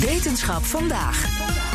Wetenschap 0.00 0.64
vandaag. 0.64 1.22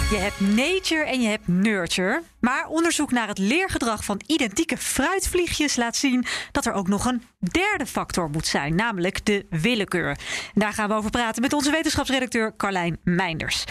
Je 0.10 0.18
hebt 0.18 0.40
nature 0.40 1.04
en 1.04 1.22
je 1.22 1.28
hebt 1.28 1.48
nurture. 1.48 2.22
Maar 2.40 2.68
onderzoek 2.68 3.12
naar 3.12 3.28
het 3.28 3.38
leergedrag 3.38 4.04
van 4.04 4.22
identieke 4.28 4.78
fruitvliegjes 4.78 5.76
laat 5.76 5.96
zien 5.96 6.26
dat 6.52 6.66
er 6.66 6.74
ook 6.74 6.88
nog 6.88 7.06
een 7.06 7.24
derde 7.40 7.86
factor 7.86 8.30
moet 8.30 8.48
zijn, 8.48 8.76
namelijk 8.76 9.26
de 9.26 9.46
willekeur. 9.50 10.18
Daar 10.54 10.74
gaan 10.74 10.90
we 10.90 10.96
over 10.96 11.10
praten 11.10 11.42
met 11.42 11.54
onze 11.54 11.72
wetenschapsredacteur 11.72 12.56
Carlijn 12.58 12.98
Meinders. 13.04 13.64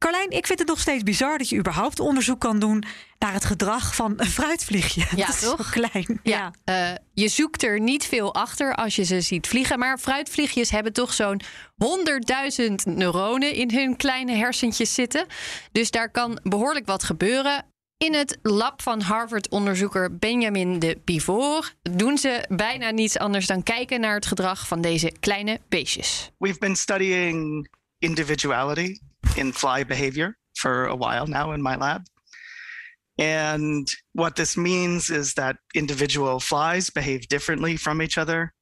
Carlijn, 0.00 0.30
ik 0.30 0.46
vind 0.46 0.58
het 0.58 0.68
nog 0.68 0.80
steeds 0.80 1.02
bizar 1.02 1.38
dat 1.38 1.48
je 1.48 1.56
überhaupt 1.56 2.00
onderzoek 2.00 2.40
kan 2.40 2.58
doen 2.58 2.84
naar 3.18 3.32
het 3.32 3.44
gedrag 3.44 3.94
van 3.94 4.14
een 4.16 4.26
fruitvliegje. 4.26 5.00
Ja, 5.00 5.26
dat 5.26 5.34
is 5.34 5.40
toch? 5.40 5.72
zo 5.72 5.80
klein. 5.80 6.20
Ja, 6.22 6.52
eh, 6.64 6.92
je 7.14 7.28
zoekt 7.28 7.62
er 7.62 7.80
niet 7.80 8.04
veel 8.04 8.34
achter 8.34 8.74
als 8.74 8.96
je 8.96 9.04
ze 9.04 9.20
ziet 9.20 9.46
vliegen. 9.46 9.78
Maar 9.78 9.98
fruitvliegjes 9.98 10.70
hebben 10.70 10.92
toch 10.92 11.12
zo'n 11.12 11.40
100.000 12.58 12.74
neuronen 12.84 13.54
in 13.54 13.70
hun 13.70 13.96
kleine 13.96 14.32
hersentjes 14.32 14.94
zitten. 14.94 15.26
Dus 15.72 15.90
daar 15.90 16.10
kan 16.10 16.40
behoorlijk 16.42 16.86
wat 16.86 17.04
gebeuren. 17.04 17.64
In 17.96 18.14
het 18.14 18.38
lab 18.42 18.82
van 18.82 19.00
Harvard-onderzoeker 19.00 20.16
Benjamin 20.16 20.78
de 20.78 21.00
Pivot 21.04 21.74
doen 21.82 22.18
ze 22.18 22.44
bijna 22.48 22.90
niets 22.90 23.18
anders 23.18 23.46
dan 23.46 23.62
kijken 23.62 24.00
naar 24.00 24.14
het 24.14 24.26
gedrag 24.26 24.66
van 24.66 24.80
deze 24.80 25.12
kleine 25.20 25.60
beestjes. 25.68 26.30
We've 26.38 26.58
been 26.58 26.76
studying 26.76 27.68
individuality 27.98 28.98
in 29.36 29.52
fly 29.52 29.84
behavior 29.84 30.36
for 30.54 30.86
a 30.86 30.96
while 30.96 31.26
now 31.26 31.52
in 31.52 31.62
my 31.62 31.76
lab. 31.76 32.02
And 33.18 33.86
what 34.12 34.36
this 34.36 34.56
means 34.56 35.10
is 35.10 35.34
that 35.34 35.56
individual 35.74 36.40
flies 36.40 36.90
behave 36.90 37.28
differently 37.28 37.76
from 37.76 38.00
each 38.00 38.16
other, 38.18 38.52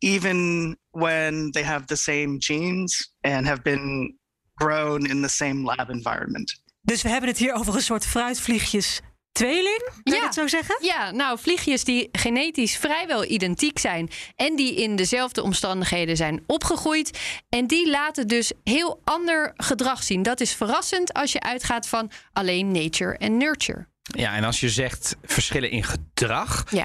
even 0.00 0.76
when 0.90 1.50
they 1.52 1.62
have 1.62 1.86
the 1.86 1.96
same 1.96 2.38
genes 2.38 3.12
and 3.22 3.46
have 3.46 3.62
been 3.62 4.14
grown 4.58 5.10
in 5.10 5.22
the 5.22 5.28
same 5.28 5.64
lab 5.64 5.90
environment. 5.90 6.52
Dus 6.82 7.02
we 7.02 7.08
hebben 7.08 7.28
het 7.28 7.38
hier 7.38 7.54
over 7.54 7.74
een 7.74 7.82
soort 7.82 8.06
fruitvliegjes 8.06 9.00
tweeling, 9.34 9.82
kan 9.88 10.00
je 10.02 10.14
Ja. 10.14 10.20
dat 10.20 10.34
zo 10.34 10.46
zeggen? 10.46 10.76
Ja, 10.80 11.10
nou, 11.10 11.38
vliegjes 11.38 11.84
die 11.84 12.08
genetisch 12.12 12.76
vrijwel 12.76 13.24
identiek 13.24 13.78
zijn 13.78 14.10
en 14.36 14.56
die 14.56 14.74
in 14.74 14.96
dezelfde 14.96 15.42
omstandigheden 15.42 16.16
zijn 16.16 16.42
opgegroeid. 16.46 17.18
En 17.48 17.66
die 17.66 17.90
laten 17.90 18.28
dus 18.28 18.52
heel 18.64 19.00
ander 19.04 19.52
gedrag 19.56 20.02
zien. 20.02 20.22
Dat 20.22 20.40
is 20.40 20.52
verrassend 20.54 21.12
als 21.12 21.32
je 21.32 21.40
uitgaat 21.40 21.88
van 21.88 22.10
alleen 22.32 22.70
nature 22.72 23.16
en 23.18 23.36
nurture. 23.36 23.86
Ja, 24.02 24.34
en 24.34 24.44
als 24.44 24.60
je 24.60 24.68
zegt 24.70 25.16
verschillen 25.24 25.70
in 25.70 25.84
gedrag. 25.84 26.64
Ja. 26.70 26.84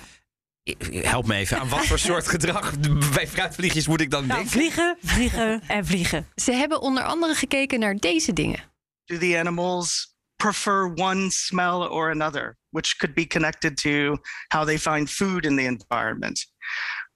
Help 0.92 1.26
me 1.28 1.36
even. 1.36 1.60
Aan 1.60 1.70
wat 1.70 1.86
voor 1.86 2.00
soort 2.00 2.28
gedrag 2.36 2.74
bij 3.14 3.28
fruitvliegjes 3.28 3.88
moet 3.88 4.02
ik 4.02 4.10
dan 4.12 4.22
Nou, 4.28 4.34
denken? 4.40 4.52
vliegen, 4.60 4.98
vliegen 5.04 5.62
en 5.68 5.86
vliegen. 5.86 6.28
Ze 6.36 6.52
hebben 6.52 6.82
onder 6.82 7.04
andere 7.04 7.34
gekeken 7.36 7.80
naar 7.80 7.96
deze 7.96 8.34
dingen. 8.34 8.60
Do 9.06 9.18
the 9.18 9.38
animals 9.40 10.16
prefer 10.40 10.88
one 10.88 11.30
smell 11.32 11.84
or 11.84 12.10
another, 12.10 12.58
which 12.72 12.98
could 13.00 13.14
be 13.14 13.26
connected 13.26 13.78
to 13.80 14.18
how 14.52 14.64
they 14.64 14.78
find 14.78 15.10
food 15.10 15.46
in 15.46 15.56
the 15.56 15.66
environment? 15.66 16.40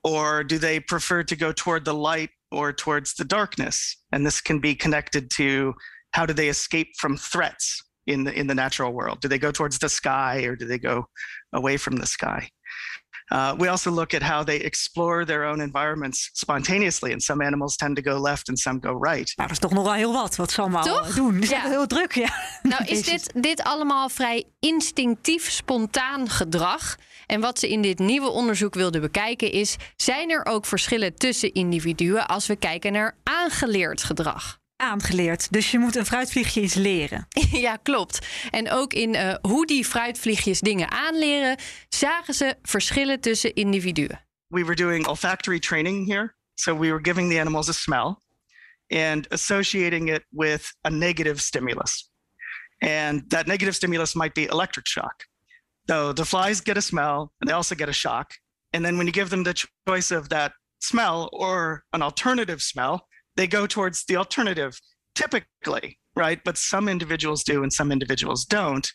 Or 0.04 0.44
do 0.44 0.58
they 0.58 0.80
prefer 0.80 1.24
to 1.24 1.36
go 1.36 1.52
toward 1.52 1.86
the 1.86 1.94
light 1.94 2.30
or 2.52 2.74
towards 2.74 3.14
the 3.14 3.26
darkness? 3.26 3.98
And 4.12 4.26
this 4.26 4.42
can 4.42 4.60
be 4.60 4.76
connected 4.76 5.32
to 5.36 5.74
how 6.12 6.26
do 6.26 6.34
they 6.34 6.50
escape 6.50 6.90
from 6.98 7.18
threats 7.18 7.82
in 8.06 8.26
the 8.26 8.34
in 8.34 8.48
the 8.48 8.56
natural 8.56 8.92
world? 8.92 9.22
Do 9.22 9.28
they 9.28 9.40
go 9.40 9.52
towards 9.52 9.80
the 9.80 9.90
sky 9.90 10.44
or 10.44 10.56
do 10.56 10.66
they 10.66 10.80
go 10.80 11.06
away 11.54 11.78
from 11.78 11.96
the 11.96 12.06
sky? 12.06 12.50
Uh, 13.34 13.54
we 13.58 13.70
also 13.70 13.92
look 13.92 14.14
at 14.14 14.22
how 14.22 14.44
they 14.44 14.58
explore 14.58 15.26
their 15.26 15.44
own 15.44 15.60
environments 15.62 16.30
spontaneously, 16.34 17.12
and 17.12 17.24
some 17.24 17.46
animals 17.46 17.76
tend 17.76 17.96
to 17.96 18.12
go 18.12 18.22
left 18.22 18.50
and 18.50 18.60
some 18.60 18.78
go 18.82 18.92
right. 19.00 19.34
Nou, 19.36 19.48
dat 19.48 19.52
is 19.52 19.60
toch 19.60 19.72
nog 19.72 19.84
wel 19.84 19.94
heel 19.94 20.14
wat 20.14 20.36
wat 20.36 20.52
ze 20.52 20.62
allemaal 20.62 20.84
Toch? 20.84 21.10
eh, 21.10 21.16
doen. 21.16 21.44
Zijn 21.44 21.62
Ja. 21.62 21.70
heel 21.70 21.88
druk, 21.88 22.14
ja. 22.14 22.34
Nou, 22.62 22.84
is 22.86 23.04
dit, 23.04 23.32
dit 23.36 23.64
allemaal 23.64 24.10
vrij 24.10 24.44
instinctief, 24.60 25.50
spontaan 25.52 26.30
gedrag? 26.30 26.96
En 27.26 27.42
wat 27.42 27.60
ze 27.60 27.70
in 27.70 27.82
dit 27.82 28.00
nieuwe 28.00 28.30
onderzoek 28.30 28.74
wilden 28.74 29.02
bekijken 29.02 29.52
is: 29.52 29.76
zijn 29.96 30.30
er 30.30 30.46
ook 30.46 30.66
verschillen 30.66 31.16
tussen 31.16 31.54
individuen 31.54 32.28
als 32.28 32.48
we 32.48 32.56
kijken 32.56 32.92
naar 32.92 33.18
aangeleerd 33.24 34.04
gedrag? 34.04 34.62
Aangeleerd. 34.84 35.52
Dus 35.52 35.72
je 35.72 35.80
moet 35.80 35.96
een 35.96 36.06
fruitvliegje 36.06 36.62
iets 36.62 36.74
leren. 36.74 37.28
ja, 37.68 37.76
klopt. 37.76 38.28
En 38.52 38.72
ook 38.72 38.94
in 38.94 39.16
eh, 39.16 39.36
hoe 39.42 39.66
die 39.66 39.86
fruitvliegjes 39.86 40.60
dingen 40.60 40.92
aanleren, 40.92 41.58
zagen 41.90 42.34
ze 42.34 42.56
verschillen 42.62 43.20
tussen 43.20 43.54
individuen. 43.54 44.22
we 44.54 44.64
were 44.64 44.76
doing 44.76 45.08
olfactory 45.08 45.60
training 45.60 46.06
here. 46.06 46.36
So 46.56 46.76
we 46.76 46.92
were 46.92 47.00
giving 47.00 47.28
the 47.28 47.40
animals 47.40 47.70
a 47.70 47.74
smell 47.74 48.22
and 48.92 49.28
associating 49.32 50.10
it 50.10 50.24
with 50.32 50.72
a 50.86 50.92
negative 50.92 51.42
stimulus. 51.42 52.10
And 52.80 53.28
that 53.32 53.48
negative 53.48 53.76
stimulus 53.76 54.16
might 54.16 54.36
be 54.36 54.46
electric 54.46 54.88
shock. 54.88 55.24
So 55.90 56.14
the 56.14 56.24
flies 56.24 56.62
get 56.62 56.78
a 56.78 56.82
smell 56.82 57.34
and 57.42 57.50
they 57.50 57.54
also 57.54 57.74
get 57.74 57.90
a 57.90 57.94
shock. 57.94 58.34
And 58.74 58.86
then 58.86 58.98
when 58.98 59.08
you 59.08 59.14
give 59.14 59.32
them 59.32 59.44
the 59.44 59.56
choice 59.88 60.12
of 60.12 60.30
that 60.30 60.54
smell 60.80 61.30
or 61.34 61.84
an 61.94 62.04
alternative 62.04 62.62
smell, 62.62 63.08
they 63.36 63.48
go 63.48 63.68
towards 63.68 64.06
the 64.06 64.16
alternative 64.16 64.78
typically, 65.16 66.00
right? 66.16 66.40
But 66.44 66.58
some 66.58 66.90
individuals 66.90 67.44
do 67.44 67.64
and 67.64 67.72
some 67.72 67.92
individuals 67.92 68.46
don't. 68.46 68.90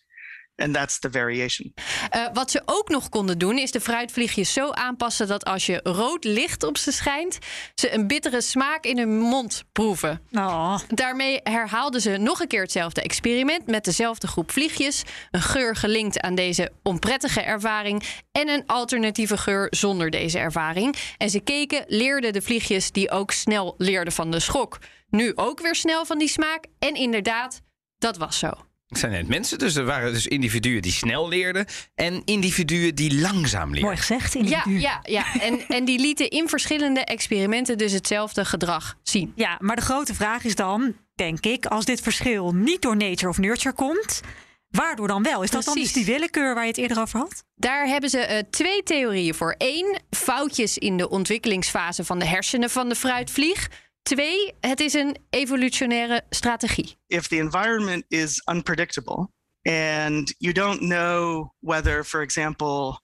And 0.59 0.75
that's 0.75 0.99
the 0.99 1.11
variation. 1.11 1.75
Eh, 2.11 2.27
wat 2.33 2.51
ze 2.51 2.63
ook 2.65 2.89
nog 2.89 3.09
konden 3.09 3.39
doen, 3.39 3.59
is 3.59 3.71
de 3.71 3.81
fruitvliegjes 3.81 4.53
zo 4.53 4.71
aanpassen 4.71 5.27
dat 5.27 5.45
als 5.45 5.67
je 5.67 5.81
rood 5.83 6.25
licht 6.25 6.63
op 6.63 6.77
ze 6.79 6.93
schijnt, 6.93 7.39
ze 7.75 7.95
een 7.95 8.07
bittere 8.07 8.41
smaak 8.41 8.85
in 8.85 8.99
hun 8.99 9.19
mond 9.19 9.65
proeven. 9.73 10.21
Oh. 10.33 10.79
Daarmee 10.89 11.41
herhaalden 11.43 12.01
ze 12.01 12.17
nog 12.17 12.41
een 12.41 12.49
keer 12.49 12.63
hetzelfde 12.63 13.03
experiment 13.03 13.67
met 13.67 13.85
dezelfde 13.85 14.27
groep 14.27 14.51
vliegjes. 14.51 15.03
Een 15.31 15.43
geur 15.43 15.77
gelinkt 15.77 16.21
aan 16.21 16.35
deze 16.35 16.73
onprettige 16.83 17.43
ervaring 17.43 18.03
en 18.33 18.49
een 18.49 18.67
alternatieve 18.67 19.37
geur 19.37 19.67
zonder 19.71 20.11
deze 20.11 20.39
ervaring. 20.39 20.97
En 21.17 21.31
ze 21.31 21.41
keken, 21.41 21.85
leerden 21.87 22.33
de 22.33 22.43
vliegjes 22.43 22.93
die 22.93 23.11
ook 23.11 23.31
snel 23.31 23.75
leerden 23.77 24.13
van 24.13 24.31
de 24.31 24.41
schok, 24.41 24.79
nu 25.11 25.33
ook 25.35 25.61
weer 25.61 25.75
snel 25.75 26.05
van 26.05 26.19
die 26.19 26.29
smaak. 26.29 26.65
En 26.79 26.95
inderdaad, 26.95 27.61
dat 27.99 28.17
was 28.17 28.39
zo. 28.39 28.68
Het 28.89 28.99
zijn 28.99 29.13
net 29.13 29.29
mensen, 29.29 29.59
dus 29.59 29.75
er 29.75 29.85
waren 29.85 30.13
dus 30.13 30.27
individuen 30.27 30.83
die 30.83 30.93
snel 30.93 31.29
leerden 31.29 31.67
en 31.95 32.23
individuen 32.25 32.95
die 32.95 33.21
langzaam 33.21 33.67
leerden. 33.69 33.83
Mooi 33.85 33.97
gezegd, 33.97 34.33
Ja, 34.33 34.39
individu. 34.41 34.81
ja, 34.81 35.01
ja. 35.05 35.41
En, 35.41 35.61
en 35.69 35.85
die 35.85 35.99
lieten 35.99 36.29
in 36.31 36.49
verschillende 36.49 37.01
experimenten 37.05 37.79
dus 37.79 37.93
hetzelfde 37.93 38.45
gedrag 38.45 38.97
zien. 39.03 39.33
Ja, 39.37 39.57
maar 39.61 39.77
de 39.77 39.83
grote 39.83 40.15
vraag 40.15 40.45
is 40.45 40.55
dan, 40.55 40.95
denk 41.15 41.45
ik, 41.45 41.67
als 41.67 41.85
dit 41.85 42.01
verschil 42.01 42.53
niet 42.55 42.83
door 42.83 42.97
nature 42.97 43.29
of 43.29 43.39
nurture 43.39 43.75
komt, 43.75 44.21
waardoor 44.69 45.09
dan 45.09 45.23
wel? 45.23 45.43
Is 45.43 45.51
dat 45.51 45.65
dan 45.65 45.75
dus 45.75 45.93
die 45.93 46.05
willekeur 46.05 46.55
waar 46.55 46.63
je 46.65 46.69
het 46.71 46.79
eerder 46.79 47.01
over 47.01 47.19
had? 47.19 47.45
Daar 47.55 47.87
hebben 47.87 48.11
ze 48.11 48.19
eh, 48.19 48.43
twee 48.51 48.83
theorieën 48.83 49.35
voor. 49.35 49.55
Eén, 49.59 49.99
foutjes 50.11 50.79
in 50.79 50.97
de 50.97 51.09
ontwikkelingsfase 51.09 52.05
van 52.05 52.19
de 52.19 52.27
hersenen 52.27 52.71
van 52.71 52.89
de 52.89 52.95
fruitvlieg. 52.95 53.69
Twee, 54.03 54.55
het 54.61 54.81
is 54.81 54.95
een 54.95 55.17
evolutionaire 55.31 56.23
strategie. 56.31 56.97
if 57.09 57.29
the 57.29 57.37
environment 57.39 58.05
is 58.09 58.43
unpredictable 58.47 59.31
and 59.65 60.35
you 60.39 60.53
don't 60.53 60.81
know 60.81 61.53
whether, 61.61 62.05
for 62.05 62.23
example, 62.23 63.01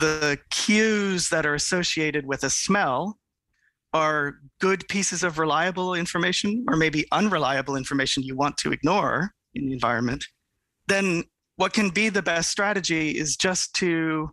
the 0.00 0.38
cues 0.50 1.28
that 1.28 1.44
are 1.46 1.54
associated 1.54 2.24
with 2.26 2.44
a 2.44 2.50
smell 2.50 3.18
are 3.92 4.34
good 4.58 4.86
pieces 4.88 5.22
of 5.22 5.38
reliable 5.38 5.94
information 5.94 6.64
or 6.68 6.76
maybe 6.76 7.06
unreliable 7.12 7.76
information 7.76 8.22
you 8.22 8.36
want 8.36 8.56
to 8.58 8.72
ignore 8.72 9.32
in 9.54 9.66
the 9.66 9.72
environment, 9.72 10.24
then 10.88 11.24
what 11.56 11.72
can 11.72 11.88
be 11.90 12.10
the 12.10 12.22
best 12.22 12.50
strategy 12.50 13.16
is 13.18 13.36
just 13.36 13.72
to 13.74 14.30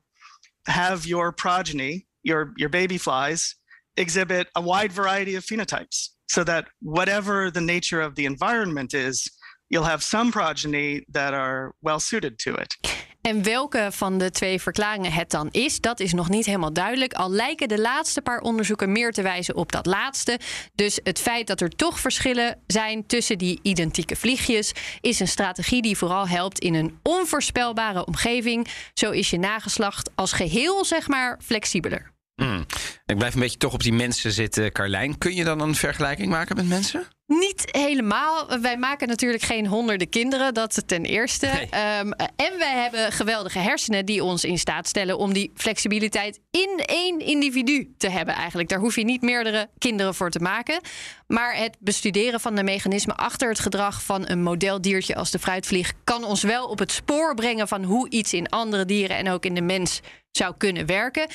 have 0.67 1.05
your 1.05 1.31
progeny, 1.31 2.05
your, 2.23 2.53
your 2.57 2.69
baby 2.69 2.97
flies, 2.97 3.55
exhibit 3.93 4.49
a 4.57 4.61
wide 4.61 4.93
variety 4.93 5.35
of 5.35 5.43
phenotypes 5.43 6.15
so 6.25 6.43
that 6.43 6.65
whatever 6.79 7.51
the 7.51 7.61
nature 7.61 8.05
of 8.05 8.13
the 8.13 8.23
environment 8.23 8.93
is, 8.93 9.29
you'll 9.67 9.87
have 9.87 10.03
some 10.03 10.31
progeny 10.31 11.05
that 11.11 11.33
are 11.33 11.73
well 11.79 11.99
suited 11.99 12.37
to 12.37 12.53
it. 12.53 12.77
En 13.23 13.43
welke 13.43 13.87
van 13.91 14.17
de 14.17 14.31
twee 14.31 14.61
verklaringen 14.61 15.11
het 15.11 15.29
dan 15.29 15.49
is, 15.51 15.79
dat 15.79 15.99
is 15.99 16.13
nog 16.13 16.29
niet 16.29 16.45
helemaal 16.45 16.73
duidelijk. 16.73 17.13
Al 17.13 17.31
lijken 17.31 17.67
de 17.67 17.79
laatste 17.79 18.21
paar 18.21 18.39
onderzoeken 18.39 18.91
meer 18.91 19.11
te 19.11 19.21
wijzen 19.21 19.55
op 19.55 19.71
dat 19.71 19.85
laatste. 19.85 20.39
Dus 20.73 20.99
het 21.03 21.19
feit 21.19 21.47
dat 21.47 21.61
er 21.61 21.69
toch 21.69 21.99
verschillen 21.99 22.59
zijn 22.67 23.05
tussen 23.05 23.37
die 23.37 23.59
identieke 23.61 24.15
vliegjes, 24.15 24.71
is 25.01 25.19
een 25.19 25.27
strategie 25.27 25.81
die 25.81 25.97
vooral 25.97 26.27
helpt 26.27 26.59
in 26.59 26.73
een 26.73 26.99
onvoorspelbare 27.03 28.05
omgeving. 28.05 28.67
Zo 28.93 29.11
is 29.11 29.29
je 29.29 29.39
nageslacht 29.39 30.09
als 30.15 30.33
geheel, 30.33 30.85
zeg 30.85 31.07
maar, 31.07 31.39
flexibeler. 31.41 32.11
Hmm. 32.35 32.65
Ik 33.13 33.19
blijf 33.19 33.33
een 33.33 33.39
beetje 33.39 33.57
toch 33.57 33.73
op 33.73 33.83
die 33.83 33.93
mensen 33.93 34.31
zitten, 34.31 34.71
Carlijn. 34.71 35.17
Kun 35.17 35.35
je 35.35 35.43
dan 35.43 35.59
een 35.59 35.75
vergelijking 35.75 36.29
maken 36.29 36.55
met 36.55 36.67
mensen? 36.67 37.03
Niet 37.27 37.63
helemaal. 37.71 38.59
Wij 38.61 38.77
maken 38.77 39.07
natuurlijk 39.07 39.43
geen 39.43 39.67
honderden 39.67 40.09
kinderen, 40.09 40.53
dat 40.53 40.83
ten 40.85 41.05
eerste. 41.05 41.47
Ehm, 41.47 42.11
en 42.35 42.57
wij 42.57 42.81
hebben 42.81 43.11
geweldige 43.11 43.59
hersenen 43.59 44.05
die 44.05 44.23
ons 44.23 44.43
in 44.43 44.57
staat 44.57 44.87
stellen 44.87 45.17
om 45.17 45.33
die 45.33 45.51
flexibiliteit 45.55 46.39
in 46.51 46.81
één 46.85 47.19
individu 47.19 47.93
te 47.97 48.09
hebben. 48.09 48.35
Eigenlijk, 48.35 48.69
daar 48.69 48.79
hoef 48.79 48.95
je 48.95 49.03
niet 49.03 49.21
meerdere 49.21 49.69
kinderen 49.77 50.15
voor 50.15 50.29
te 50.29 50.39
maken. 50.39 50.81
Maar 51.27 51.57
het 51.57 51.77
bestuderen 51.79 52.39
van 52.39 52.55
de 52.55 52.63
mechanismen 52.63 53.15
achter 53.15 53.49
het 53.49 53.59
gedrag 53.59 54.03
van 54.03 54.29
een 54.29 54.43
modeldiertje 54.43 55.15
als 55.15 55.31
de 55.31 55.39
fruitvlieg 55.39 55.93
kan 56.03 56.23
ons 56.23 56.43
wel 56.43 56.67
op 56.67 56.79
het 56.79 56.91
spoor 56.91 57.35
brengen 57.35 57.67
van 57.67 57.83
hoe 57.83 58.09
iets 58.09 58.33
in 58.33 58.49
andere 58.49 58.85
dieren 58.85 59.17
en 59.17 59.29
ook 59.29 59.45
in 59.45 59.55
de 59.55 59.61
mens 59.61 60.01
zou 60.37 60.53
kunnen 60.57 60.85
werken. 60.85 61.27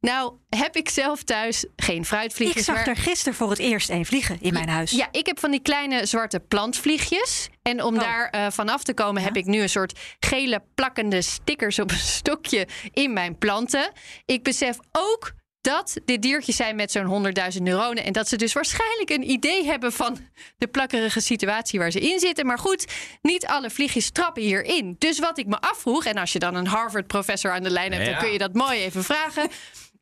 Nou, 0.00 0.32
heb 0.48 0.76
ik 0.76 0.88
zelf 0.88 1.24
thuis 1.26 1.64
geen 1.76 2.04
fruitvliegjes. 2.04 2.68
Ik 2.68 2.74
zag 2.74 2.86
er 2.86 2.96
gisteren 2.96 3.34
voor 3.34 3.50
het 3.50 3.58
eerst 3.58 3.90
een 3.90 4.06
vliegen 4.06 4.38
in 4.40 4.52
mijn 4.52 4.68
huis. 4.68 4.90
Ja, 4.90 5.08
ik 5.10 5.26
heb 5.26 5.38
van 5.40 5.50
die 5.50 5.60
kleine 5.62 6.06
zwarte 6.06 6.40
plantvliegjes. 6.40 7.48
En 7.62 7.82
om 7.82 7.94
Oh. 7.94 8.00
daar 8.00 8.28
eh, 8.30 8.46
vanaf 8.50 8.82
te 8.82 8.94
komen 8.94 9.22
heb 9.22 9.36
ik 9.36 9.44
nu 9.44 9.60
een 9.60 9.68
soort 9.68 9.98
gele 10.20 10.62
plakkende 10.74 11.22
stickers 11.22 11.78
op 11.78 11.90
een 11.90 11.96
stokje 12.18 12.66
in 12.92 13.12
mijn 13.12 13.38
planten. 13.38 13.92
Ik 14.24 14.42
besef 14.42 14.76
ook 14.92 15.32
dat 15.60 15.96
dit 16.04 16.22
diertjes 16.22 16.56
zijn 16.56 16.76
met 16.76 16.92
zo'n 16.92 17.26
100.000 17.56 17.62
neuronen. 17.62 18.04
En 18.04 18.12
dat 18.12 18.28
ze 18.28 18.36
dus 18.36 18.52
waarschijnlijk 18.52 19.10
een 19.10 19.30
idee 19.30 19.64
hebben 19.64 19.92
van 19.92 20.18
de 20.58 20.66
plakkerige 20.66 21.20
situatie 21.20 21.78
waar 21.78 21.90
ze 21.90 22.00
in 22.00 22.18
zitten. 22.20 22.46
Maar 22.46 22.58
goed, 22.58 22.86
niet 23.22 23.46
alle 23.46 23.70
vliegjes 23.70 24.10
trappen 24.10 24.42
hierin. 24.42 24.96
Dus 24.98 25.18
wat 25.18 25.38
ik 25.38 25.46
me 25.46 25.60
afvroeg, 25.60 26.04
en 26.04 26.16
als 26.16 26.32
je 26.32 26.38
dan 26.38 26.54
een 26.54 26.66
Harvard-professor 26.66 27.50
aan 27.52 27.62
de 27.62 27.70
lijn 27.70 27.92
hebt, 27.92 28.04
Ja. 28.06 28.10
dan 28.12 28.20
kun 28.20 28.32
je 28.32 28.38
dat 28.38 28.54
mooi 28.54 28.80
even 28.80 29.04
vragen. 29.04 29.48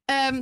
Ehm, 0.04 0.40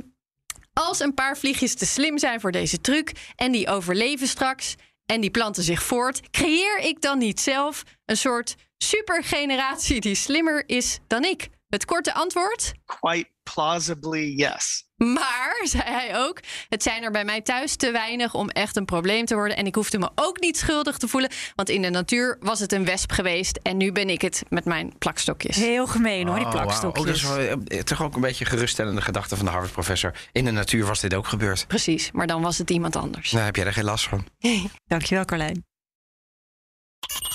als 0.73 0.99
een 0.99 1.13
paar 1.13 1.37
vliegjes 1.37 1.75
te 1.75 1.85
slim 1.85 2.17
zijn 2.17 2.39
voor 2.39 2.51
deze 2.51 2.81
truc 2.81 3.11
en 3.35 3.51
die 3.51 3.67
overleven 3.67 4.27
straks 4.27 4.75
en 5.05 5.21
die 5.21 5.31
planten 5.31 5.63
zich 5.63 5.83
voort, 5.83 6.29
creëer 6.29 6.79
ik 6.79 7.01
dan 7.01 7.17
niet 7.17 7.39
zelf 7.39 7.83
een 8.05 8.17
soort 8.17 8.55
supergeneratie 8.77 10.01
die 10.01 10.15
slimmer 10.15 10.63
is 10.69 10.99
dan 11.07 11.23
ik? 11.23 11.49
Het 11.69 11.85
korte 11.85 12.13
antwoord. 12.13 12.73
Quite 12.85 13.29
plausibly, 13.43 14.33
yes. 14.35 14.85
Maar, 15.03 15.61
zei 15.73 15.83
hij 15.83 16.17
ook, 16.17 16.39
het 16.69 16.83
zijn 16.83 17.03
er 17.03 17.11
bij 17.11 17.25
mij 17.25 17.41
thuis 17.41 17.75
te 17.75 17.91
weinig 17.91 18.33
om 18.33 18.49
echt 18.49 18.75
een 18.75 18.85
probleem 18.85 19.25
te 19.25 19.35
worden. 19.35 19.57
En 19.57 19.65
ik 19.65 19.75
hoefde 19.75 19.99
me 19.99 20.09
ook 20.15 20.39
niet 20.39 20.57
schuldig 20.57 20.97
te 20.97 21.07
voelen, 21.07 21.29
want 21.55 21.69
in 21.69 21.81
de 21.81 21.89
natuur 21.89 22.37
was 22.39 22.59
het 22.59 22.71
een 22.73 22.85
wesp 22.85 23.11
geweest. 23.11 23.59
En 23.63 23.77
nu 23.77 23.91
ben 23.91 24.09
ik 24.09 24.21
het 24.21 24.43
met 24.49 24.65
mijn 24.65 24.93
plakstokjes. 24.97 25.55
Heel 25.55 25.87
gemeen 25.87 26.27
hoor, 26.27 26.35
die 26.35 26.45
Oh, 26.45 26.51
plakstokjes. 26.51 27.01
Oh, 27.01 27.05
dat 27.07 27.15
is 27.15 27.47
wel, 27.47 27.63
eh, 27.67 27.79
toch 27.79 28.03
ook 28.03 28.15
een 28.15 28.21
beetje 28.21 28.45
geruststellende 28.45 29.01
gedachte 29.01 29.35
van 29.35 29.45
de 29.45 29.51
Harvard-professor. 29.51 30.13
In 30.31 30.45
de 30.45 30.51
natuur 30.51 30.85
was 30.85 30.99
dit 30.99 31.13
ook 31.13 31.27
gebeurd. 31.27 31.67
Precies, 31.67 32.11
maar 32.11 32.27
dan 32.27 32.41
was 32.41 32.57
het 32.57 32.69
iemand 32.69 32.95
anders. 32.95 33.31
Nou 33.31 33.45
heb 33.45 33.55
jij 33.55 33.65
er 33.65 33.73
geen 33.73 33.83
last 33.83 34.07
van. 34.07 34.25
Dankjewel 34.87 35.25
Carlijn. 35.25 35.65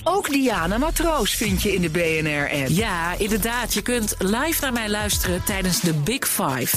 Ook 0.04 0.30
Diana 0.30 0.78
Matroos 0.78 1.34
vind 1.34 1.62
je 1.62 1.74
in 1.74 1.80
de 1.80 1.90
BNR-app. 1.90 2.68
Ja, 2.68 3.14
inderdaad. 3.18 3.74
Je 3.74 3.82
kunt 3.82 4.14
live 4.18 4.60
naar 4.60 4.72
mij 4.72 4.88
luisteren 4.88 5.44
tijdens 5.44 5.80
de 5.80 5.94
Big 5.94 6.28
Five. 6.28 6.76